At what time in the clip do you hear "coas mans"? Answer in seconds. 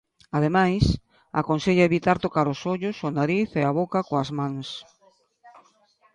4.09-4.67